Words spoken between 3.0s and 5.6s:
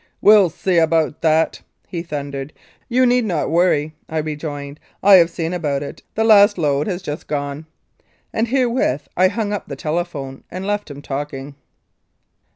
need not worry," I rejoined, "I have seen